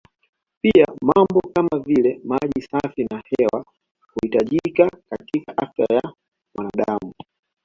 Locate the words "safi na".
2.61-3.23